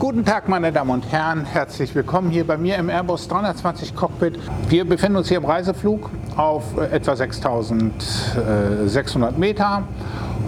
[0.00, 1.44] Guten Tag, meine Damen und Herren.
[1.44, 4.38] Herzlich willkommen hier bei mir im Airbus 320 Cockpit.
[4.70, 9.82] Wir befinden uns hier im Reiseflug auf äh, etwa 6600 Meter.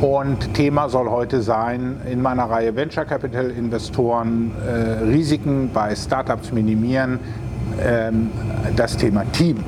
[0.00, 6.50] Und Thema soll heute sein, in meiner Reihe Venture Capital Investoren äh, Risiken bei Startups
[6.50, 7.20] minimieren,
[7.80, 8.32] ähm,
[8.74, 9.62] das Thema Team.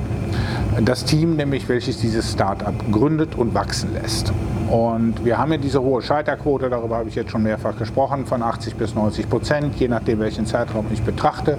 [0.83, 4.33] Das Team nämlich, welches dieses Startup gründet und wachsen lässt.
[4.71, 8.43] Und wir haben ja diese hohe Scheiterquote, darüber habe ich jetzt schon mehrfach gesprochen, von
[8.43, 11.57] 80 bis 90 Prozent, je nachdem welchen Zeitraum ich betrachte.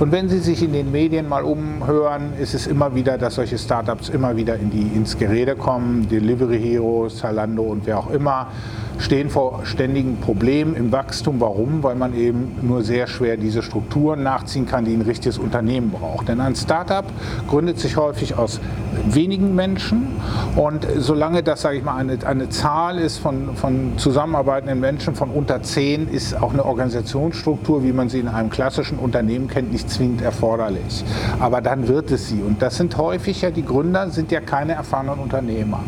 [0.00, 3.58] Und wenn Sie sich in den Medien mal umhören, ist es immer wieder, dass solche
[3.58, 8.48] Startups immer wieder in die, ins Gerede kommen, Delivery Hero, Zalando und wer auch immer
[8.98, 11.40] stehen vor ständigen Problemen im Wachstum.
[11.40, 11.82] Warum?
[11.82, 16.28] Weil man eben nur sehr schwer diese Strukturen nachziehen kann, die ein richtiges Unternehmen braucht.
[16.28, 17.04] Denn ein Startup
[17.48, 18.60] gründet sich häufig aus
[19.06, 20.08] wenigen Menschen
[20.56, 25.30] und solange das, sage ich mal, eine, eine Zahl ist von, von zusammenarbeitenden Menschen von
[25.30, 29.88] unter zehn, ist auch eine Organisationsstruktur, wie man sie in einem klassischen Unternehmen kennt, nicht
[29.88, 31.04] zwingend erforderlich.
[31.38, 32.42] Aber dann wird es sie.
[32.42, 35.80] Und das sind häufig ja, die Gründer sind ja keine erfahrenen Unternehmer.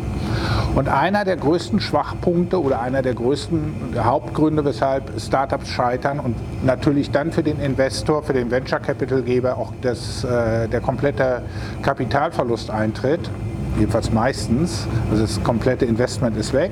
[0.75, 7.11] Und einer der größten Schwachpunkte oder einer der größten Hauptgründe, weshalb Startups scheitern und natürlich
[7.11, 11.43] dann für den Investor, für den Venture Capital Geber auch das, äh, der komplette
[11.83, 13.29] Kapitalverlust eintritt,
[13.79, 16.71] jedenfalls meistens, also das komplette Investment ist weg,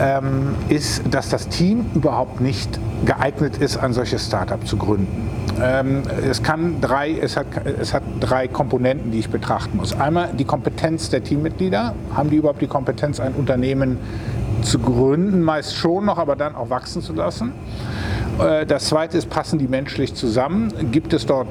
[0.00, 5.30] ähm, ist, dass das Team überhaupt nicht geeignet ist, ein solches Startup zu gründen.
[5.62, 7.46] Ähm, es, kann drei, es, hat,
[7.80, 9.98] es hat drei Komponenten, die ich betrachten muss.
[9.98, 11.94] Einmal die Kompetenz der Teammitglieder.
[12.14, 13.98] Haben die überhaupt die Kompetenz, ein Unternehmen
[14.62, 15.42] zu gründen?
[15.42, 17.52] Meist schon noch, aber dann auch wachsen zu lassen.
[18.38, 20.72] Äh, das zweite ist, passen die menschlich zusammen?
[20.90, 21.48] Gibt es dort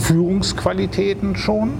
[0.00, 1.70] Führungsqualitäten schon?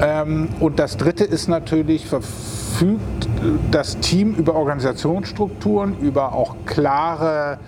[0.00, 3.28] Ähm, und das dritte ist natürlich, verfügt
[3.70, 7.58] das Team über Organisationsstrukturen, über auch klare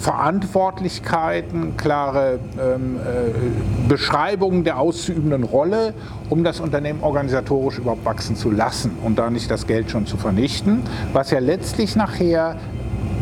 [0.00, 5.94] Verantwortlichkeiten, klare ähm, äh, Beschreibungen der auszuübenden Rolle,
[6.30, 10.16] um das Unternehmen organisatorisch überhaupt wachsen zu lassen und da nicht das Geld schon zu
[10.16, 12.56] vernichten, was ja letztlich nachher,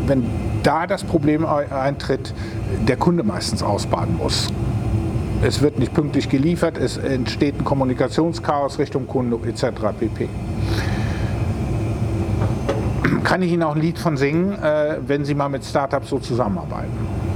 [0.05, 0.23] wenn
[0.63, 2.33] da das Problem eintritt,
[2.87, 4.49] der Kunde meistens ausbaden muss.
[5.41, 9.65] Es wird nicht pünktlich geliefert, es entsteht ein Kommunikationschaos Richtung Kunde etc.
[9.99, 10.29] pp
[13.27, 16.17] kann ich Ihnen auch ein Lied von singen, äh, wenn Sie mal mit Startups so
[16.17, 17.26] zusammenarbeiten.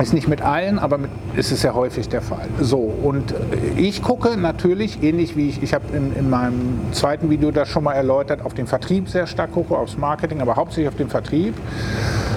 [0.00, 2.48] Ist nicht mit allen, aber mit, ist es sehr häufig der Fall.
[2.60, 3.36] So, und äh,
[3.76, 7.84] ich gucke natürlich, ähnlich wie ich, ich habe in, in meinem zweiten Video das schon
[7.84, 11.54] mal erläutert, auf den Vertrieb sehr stark gucke, aufs Marketing, aber hauptsächlich auf den Vertrieb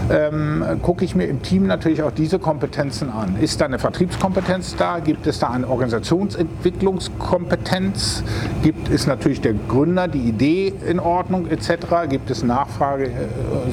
[0.10, 3.36] ähm, gucke ich mir im Team natürlich auch diese Kompetenzen an.
[3.42, 5.00] Ist da eine Vertriebskompetenz da?
[5.00, 8.24] Gibt es da eine Organisationsentwicklungskompetenz?
[8.64, 12.08] Gibt es natürlich der Gründer die Idee in Ordnung etc.?
[12.10, 13.10] Gibt es Nachfrage äh,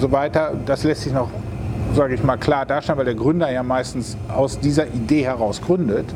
[0.01, 0.55] so weiter?
[0.67, 1.29] Das lässt sich noch
[1.95, 6.07] sage ich mal, klar darstellen, weil der Gründer ja meistens aus dieser Idee heraus gründet.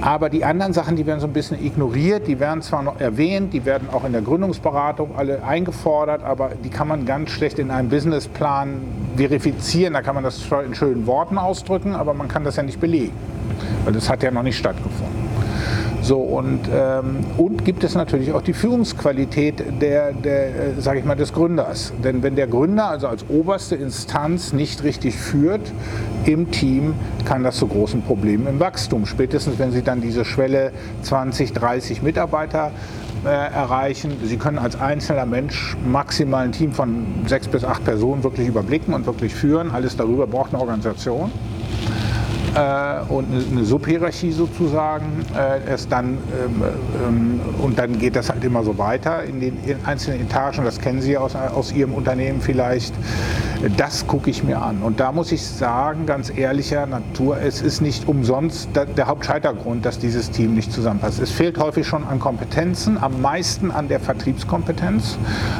[0.00, 3.52] Aber die anderen Sachen, die werden so ein bisschen ignoriert, die werden zwar noch erwähnt,
[3.52, 7.70] die werden auch in der Gründungsberatung alle eingefordert, aber die kann man ganz schlecht in
[7.70, 8.80] einem Businessplan
[9.16, 9.92] verifizieren.
[9.92, 13.12] Da kann man das in schönen Worten ausdrücken, aber man kann das ja nicht belegen,
[13.84, 15.19] weil das hat ja noch nicht stattgefunden.
[16.02, 21.04] So, und, ähm, und gibt es natürlich auch die Führungsqualität der, der äh, sage ich
[21.04, 21.92] mal, des Gründers.
[22.02, 25.72] Denn wenn der Gründer also als oberste Instanz nicht richtig führt
[26.24, 26.94] im Team,
[27.26, 29.04] kann das zu großen Problemen im Wachstum.
[29.04, 30.72] Spätestens wenn Sie dann diese Schwelle
[31.02, 32.72] 20, 30 Mitarbeiter
[33.24, 34.16] äh, erreichen.
[34.24, 38.94] Sie können als einzelner Mensch maximal ein Team von sechs bis acht Personen wirklich überblicken
[38.94, 39.70] und wirklich führen.
[39.70, 41.30] Alles darüber braucht eine Organisation
[42.54, 45.24] äh, und eine Subhierarchie sozusagen.
[45.36, 46.62] Äh, es dann, ähm,
[47.06, 50.64] ähm, und dann geht das halt immer so weiter in den einzelnen Etagen.
[50.64, 52.94] Das kennen Sie aus, aus Ihrem Unternehmen vielleicht.
[53.76, 54.80] Das gucke ich mir an.
[54.82, 59.98] Und da muss ich sagen, ganz ehrlicher Natur, es ist nicht umsonst der Hauptscheitergrund, dass
[59.98, 61.20] dieses Team nicht zusammenpasst.
[61.20, 65.18] Es fehlt häufig schon an Kompetenzen, am meisten an der Vertriebskompetenz,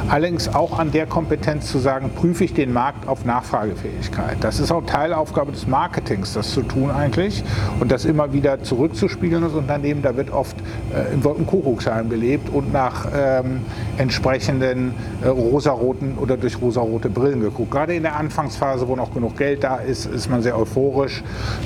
[0.09, 4.37] allerdings auch an der Kompetenz zu sagen, prüfe ich den Markt auf Nachfragefähigkeit.
[4.41, 7.43] Das ist auch Teilaufgabe des Marketings, das zu tun eigentlich
[7.79, 10.01] und das immer wieder zurückzuspiegeln, das Unternehmen.
[10.01, 10.55] Da wird oft
[10.93, 13.61] äh, in Wolkenkuckucksheim gelebt und nach ähm,
[13.97, 14.93] entsprechenden
[15.23, 17.71] äh, rosaroten oder durch rosarote Brillen geguckt.
[17.71, 21.23] Gerade in der Anfangsphase, wo noch genug Geld da ist, ist man sehr euphorisch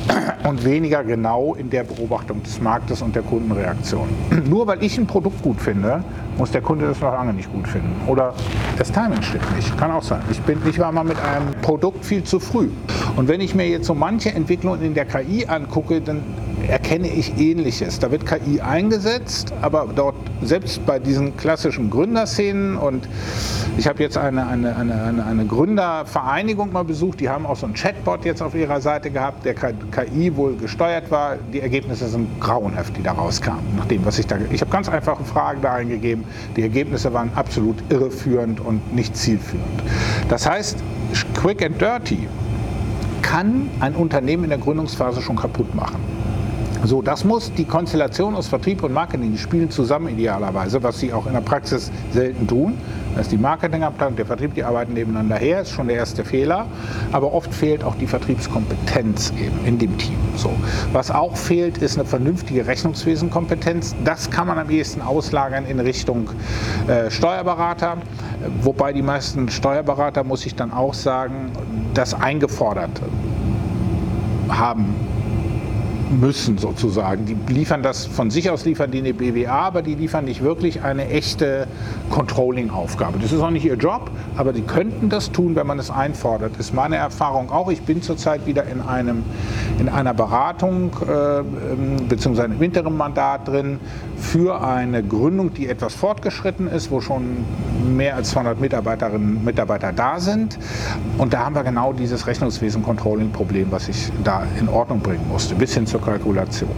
[0.44, 4.10] und weniger genau in der Beobachtung des Marktes und der Kundenreaktion.
[4.50, 6.04] Nur weil ich ein Produkt gut finde,
[6.38, 7.94] muss der Kunde das noch lange nicht gut finden.
[8.08, 8.34] Oder
[8.78, 9.78] das Timing stimmt nicht.
[9.78, 10.22] Kann auch sein.
[10.32, 12.70] Ich, bin, ich war mal mit einem Produkt viel zu früh.
[13.16, 16.22] Und wenn ich mir jetzt so manche Entwicklungen in der KI angucke, dann
[16.68, 18.00] erkenne ich Ähnliches.
[18.00, 23.08] Da wird KI eingesetzt, aber dort selbst bei diesen klassischen Gründerszenen und
[23.78, 27.74] ich habe jetzt eine, eine, eine, eine, Gründervereinigung mal besucht, die haben auch so ein
[27.74, 31.36] Chatbot jetzt auf ihrer Seite gehabt, der KI wohl gesteuert war.
[31.54, 33.76] Die Ergebnisse sind grauenhaft, die da rauskamen.
[33.76, 36.24] Nach dem, was ich da, ich habe ganz einfache Fragen da eingegeben.
[36.56, 39.84] Die Ergebnisse waren absolut irreführend und nicht zielführend.
[40.30, 40.78] Das heißt,
[41.34, 42.28] quick and dirty
[43.26, 46.15] kann ein Unternehmen in der Gründungsphase schon kaputt machen.
[46.86, 51.12] So, das muss die Konstellation aus Vertrieb und Marketing, die spielen zusammen idealerweise, was sie
[51.14, 52.78] auch in der Praxis selten tun.
[53.16, 56.68] Da ist die Marketingabteilung, der Vertrieb, die arbeiten nebeneinander her, ist schon der erste Fehler.
[57.12, 60.18] Aber oft fehlt auch die Vertriebskompetenz eben in dem Team.
[60.36, 60.52] So.
[60.94, 63.96] Was auch fehlt, ist eine vernünftige Rechnungswesenkompetenz.
[64.04, 66.30] Das kann man am ehesten auslagern in Richtung
[66.88, 67.98] äh, Steuerberater.
[68.62, 71.52] Wobei die meisten Steuerberater, muss ich dann auch sagen,
[71.96, 73.02] das eingefordert
[74.50, 75.15] haben
[76.10, 77.26] müssen sozusagen.
[77.26, 80.84] Die liefern das von sich aus, liefern die eine BWA, aber die liefern nicht wirklich
[80.84, 81.68] eine echte
[82.10, 83.20] Controlling-Aufgabe.
[83.20, 86.54] Das ist auch nicht ihr Job, aber die könnten das tun, wenn man es einfordert.
[86.58, 87.70] Das ist meine Erfahrung auch.
[87.70, 89.24] Ich bin zurzeit wieder in, einem,
[89.80, 91.44] in einer Beratung äh,
[92.08, 92.46] bzw.
[92.46, 93.80] im Interim-Mandat drin
[94.18, 97.46] für eine Gründung, die etwas fortgeschritten ist, wo schon
[97.96, 100.58] mehr als 200 Mitarbeiterinnen und Mitarbeiter da sind.
[101.18, 105.74] Und da haben wir genau dieses Rechnungswesen-Controlling-Problem, was ich da in Ordnung bringen musste, bis
[105.74, 106.72] hin zur Kalkulation.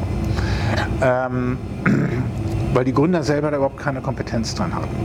[1.02, 1.58] Ähm,
[2.74, 4.96] weil die Gründer selber da überhaupt keine Kompetenz dran hatten.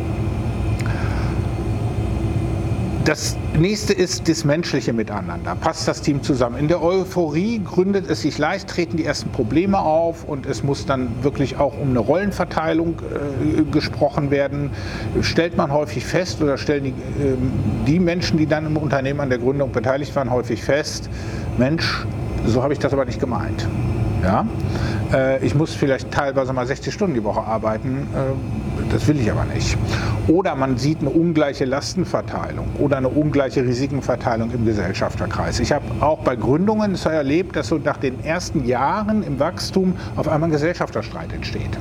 [3.06, 5.56] Das nächste ist das menschliche Miteinander.
[5.56, 6.56] Passt das Team zusammen?
[6.56, 10.86] In der Euphorie gründet es sich leicht, treten die ersten Probleme auf und es muss
[10.86, 14.70] dann wirklich auch um eine Rollenverteilung äh, gesprochen werden.
[15.22, 17.36] Stellt man häufig fest oder stellen die, äh,
[17.86, 21.08] die Menschen, die dann im Unternehmen an der Gründung beteiligt waren, häufig fest,
[21.58, 22.06] Mensch,
[22.46, 23.66] so habe ich das aber nicht gemeint.
[24.22, 24.46] Ja?
[25.12, 29.30] Äh, ich muss vielleicht teilweise mal 60 Stunden die Woche arbeiten, äh, das will ich
[29.30, 29.76] aber nicht.
[30.28, 35.60] Oder man sieht eine ungleiche Lastenverteilung oder eine ungleiche Risikenverteilung im Gesellschafterkreis.
[35.60, 39.94] Ich habe auch bei Gründungen so erlebt, dass so nach den ersten Jahren im Wachstum
[40.16, 41.78] auf einmal ein Gesellschafterstreit entsteht.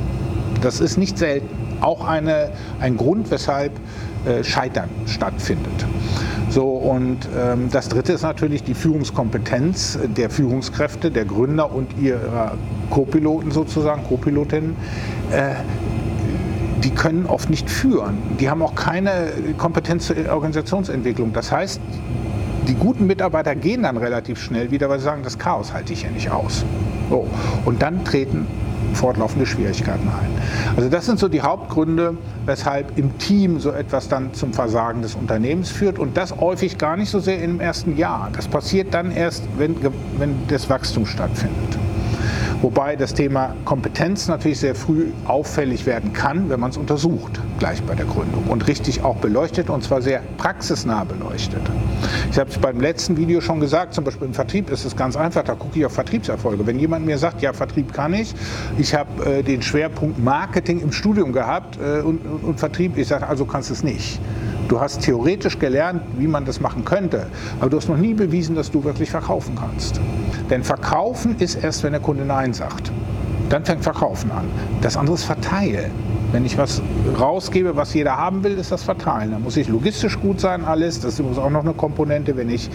[0.61, 1.49] Das ist nicht selten.
[1.81, 3.71] Auch eine, ein Grund, weshalb
[4.25, 5.85] äh, Scheitern stattfindet.
[6.49, 12.57] So, und ähm, das dritte ist natürlich die Führungskompetenz der Führungskräfte, der Gründer und ihrer
[12.89, 14.75] Co-Piloten sozusagen, Co-Pilotinnen.
[15.31, 15.53] Äh,
[16.83, 18.17] die können oft nicht führen.
[18.39, 21.31] Die haben auch keine Kompetenz zur Organisationsentwicklung.
[21.31, 21.79] Das heißt,
[22.67, 26.03] die guten Mitarbeiter gehen dann relativ schnell wieder, weil sie sagen, das Chaos halte ich
[26.03, 26.65] ja nicht aus.
[27.09, 27.27] So.
[27.65, 28.47] Und dann treten
[28.93, 30.31] fortlaufende Schwierigkeiten ein.
[30.75, 35.15] Also das sind so die Hauptgründe, weshalb im Team so etwas dann zum Versagen des
[35.15, 38.29] Unternehmens führt und das häufig gar nicht so sehr im ersten Jahr.
[38.33, 39.75] Das passiert dann erst, wenn,
[40.17, 41.80] wenn das Wachstum stattfindet.
[42.61, 47.81] Wobei das Thema Kompetenz natürlich sehr früh auffällig werden kann, wenn man es untersucht, gleich
[47.81, 51.61] bei der Gründung und richtig auch beleuchtet und zwar sehr praxisnah beleuchtet.
[52.29, 55.15] Ich habe es beim letzten Video schon gesagt, zum Beispiel im Vertrieb ist es ganz
[55.15, 56.67] einfach, da gucke ich auf Vertriebserfolge.
[56.67, 58.35] Wenn jemand mir sagt, ja, Vertrieb kann ich,
[58.77, 63.07] ich habe äh, den Schwerpunkt Marketing im Studium gehabt äh, und, und, und Vertrieb, ich
[63.07, 64.19] sage, also kannst du es nicht.
[64.71, 67.27] Du hast theoretisch gelernt, wie man das machen könnte,
[67.59, 69.99] aber du hast noch nie bewiesen, dass du wirklich verkaufen kannst.
[70.49, 72.89] Denn verkaufen ist erst, wenn der Kunde Nein sagt.
[73.49, 74.45] Dann fängt Verkaufen an.
[74.79, 75.91] Das andere ist Verteilen.
[76.31, 76.81] Wenn ich was
[77.19, 79.31] rausgebe, was jeder haben will, ist das Verteilen.
[79.31, 80.99] Da muss ich logistisch gut sein, alles.
[81.01, 82.69] Das ist auch noch eine Komponente, wenn ich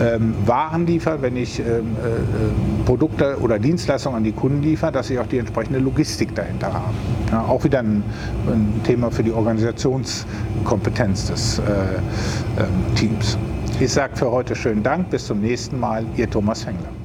[0.00, 5.10] ähm, Waren liefere, wenn ich ähm, äh, Produkte oder Dienstleistungen an die Kunden liefere, dass
[5.10, 6.94] ich auch die entsprechende Logistik dahinter habe.
[7.30, 8.04] Ja, auch wieder ein,
[8.46, 13.38] ein, Thema für die Organisationskompetenz des äh, äh, Teams.
[13.80, 15.10] Ich sage für heute schönen Dank.
[15.10, 16.04] Bis zum nächsten Mal.
[16.16, 17.01] Ihr Thomas Fengler.